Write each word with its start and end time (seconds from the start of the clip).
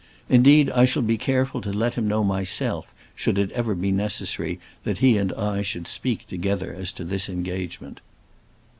Indeed, 0.29 0.71
I 0.71 0.85
shall 0.85 1.03
be 1.03 1.19
careful 1.19 1.61
to 1.61 1.71
let 1.71 1.93
him 1.93 2.07
know 2.07 2.23
myself 2.23 2.87
should 3.13 3.37
it 3.37 3.51
ever 3.51 3.75
be 3.75 3.91
necessary 3.91 4.59
that 4.83 4.97
he 4.97 5.15
and 5.15 5.31
I 5.33 5.61
should 5.61 5.85
speak 5.85 6.25
together 6.25 6.73
as 6.73 6.91
to 6.93 7.03
this 7.03 7.29
engagement." 7.29 7.99